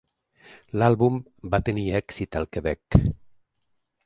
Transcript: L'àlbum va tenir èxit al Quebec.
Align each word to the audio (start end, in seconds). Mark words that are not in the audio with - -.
L'àlbum 0.81 1.19
va 1.55 1.59
tenir 1.69 1.85
èxit 2.01 2.39
al 2.41 2.49
Quebec. 2.57 2.99